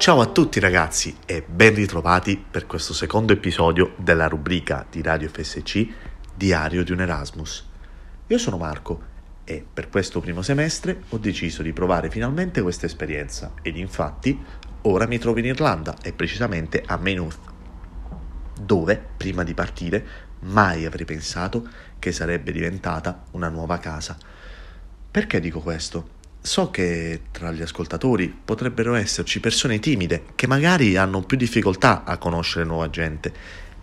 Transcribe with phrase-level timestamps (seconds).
[0.00, 5.28] Ciao a tutti ragazzi e ben ritrovati per questo secondo episodio della rubrica di Radio
[5.28, 5.88] FSC
[6.34, 7.68] Diario di un Erasmus.
[8.28, 9.02] Io sono Marco
[9.44, 14.42] e per questo primo semestre ho deciso di provare finalmente questa esperienza ed infatti
[14.84, 17.38] ora mi trovo in Irlanda e precisamente a Maynooth,
[18.58, 20.06] dove prima di partire
[20.44, 24.16] mai avrei pensato che sarebbe diventata una nuova casa.
[25.10, 26.19] Perché dico questo?
[26.42, 32.16] So che tra gli ascoltatori potrebbero esserci persone timide che magari hanno più difficoltà a
[32.16, 33.32] conoscere nuova gente.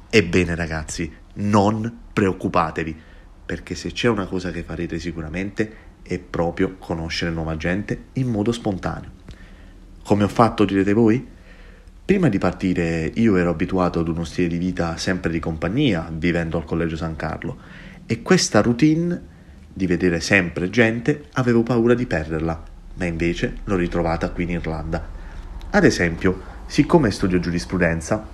[0.09, 2.95] Ebbene ragazzi, non preoccupatevi,
[3.45, 8.52] perché se c'è una cosa che farete sicuramente è proprio conoscere nuova gente in modo
[8.52, 9.11] spontaneo.
[10.03, 11.25] Come ho fatto direte voi?
[12.03, 16.58] Prima di partire io ero abituato ad uno stile di vita sempre di compagnia, vivendo
[16.58, 17.58] al Collegio San Carlo,
[18.08, 19.36] e questa routine
[19.78, 22.64] di vedere sempre gente, avevo paura di perderla,
[22.95, 25.08] ma invece l'ho ritrovata qui in Irlanda.
[25.70, 28.28] Ad esempio, siccome studio giurisprudenza,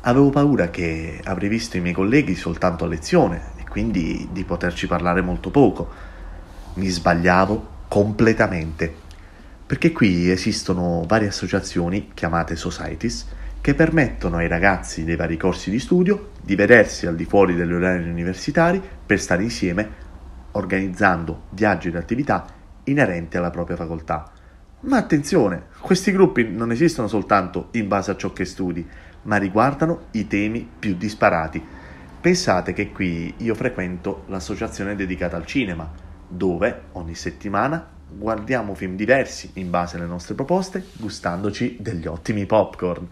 [0.00, 4.86] avevo paura che avrei visto i miei colleghi soltanto a lezione e quindi di poterci
[4.86, 5.90] parlare molto poco.
[6.74, 8.90] Mi sbagliavo completamente,
[9.66, 13.26] perché qui esistono varie associazioni chiamate societies
[13.60, 17.72] che permettono ai ragazzi dei vari corsi di studio di vedersi al di fuori degli
[17.72, 20.01] orari universitari per stare insieme
[20.52, 22.46] organizzando viaggi ed attività
[22.84, 24.30] inerenti alla propria facoltà.
[24.80, 28.86] Ma attenzione, questi gruppi non esistono soltanto in base a ciò che studi,
[29.22, 31.64] ma riguardano i temi più disparati.
[32.20, 35.88] Pensate che qui io frequento l'associazione dedicata al cinema,
[36.26, 43.08] dove ogni settimana guardiamo film diversi in base alle nostre proposte, gustandoci degli ottimi popcorn.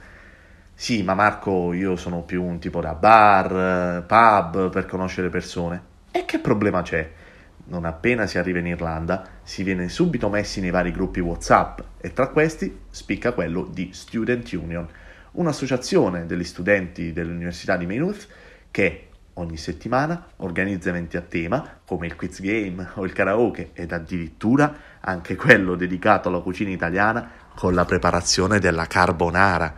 [0.74, 5.82] Sì, ma Marco, io sono più un tipo da bar, pub per conoscere persone.
[6.10, 7.08] E che problema c'è?
[7.70, 12.12] Non appena si arriva in Irlanda, si viene subito messi nei vari gruppi WhatsApp e
[12.12, 14.86] tra questi spicca quello di Student Union,
[15.32, 18.26] un'associazione degli studenti dell'Università di Maynooth
[18.70, 23.92] che ogni settimana organizza eventi a tema come il quiz game o il karaoke ed
[23.92, 29.74] addirittura anche quello dedicato alla cucina italiana con la preparazione della carbonara.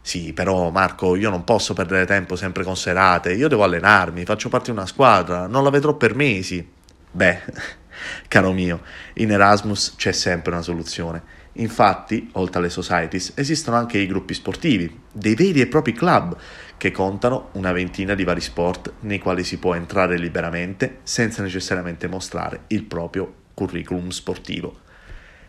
[0.00, 4.48] Sì, però Marco, io non posso perdere tempo sempre con serate, io devo allenarmi, faccio
[4.48, 6.76] parte di una squadra, non la vedrò per mesi.
[7.10, 7.40] Beh,
[8.28, 8.82] caro mio,
[9.14, 11.36] in Erasmus c'è sempre una soluzione.
[11.58, 16.36] Infatti, oltre alle societies, esistono anche i gruppi sportivi, dei veri e propri club
[16.76, 22.06] che contano una ventina di vari sport nei quali si può entrare liberamente senza necessariamente
[22.06, 24.86] mostrare il proprio curriculum sportivo.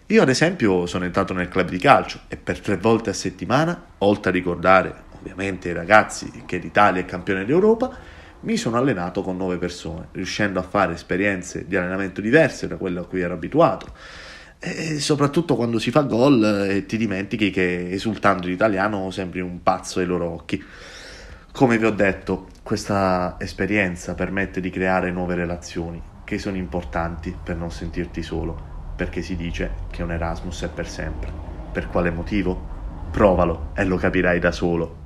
[0.07, 3.79] Io ad esempio sono entrato nel club di calcio e per tre volte a settimana,
[3.99, 7.95] oltre a ricordare ovviamente ai ragazzi che l'Italia è campione d'Europa,
[8.41, 12.99] mi sono allenato con nuove persone, riuscendo a fare esperienze di allenamento diverse da quelle
[12.99, 13.87] a cui ero abituato.
[14.59, 19.61] E soprattutto quando si fa gol e ti dimentichi che esultando in italiano sembri un
[19.63, 20.63] pazzo ai loro occhi.
[21.51, 27.55] Come vi ho detto, questa esperienza permette di creare nuove relazioni che sono importanti per
[27.55, 31.31] non sentirti solo, perché si dice che un Erasmus è per sempre.
[31.71, 32.77] Per quale motivo?
[33.11, 34.98] Provalo e lo capirai da solo.